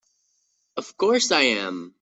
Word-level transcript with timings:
Of 0.77 0.97
course 0.97 1.31
I 1.31 1.41
am! 1.61 1.89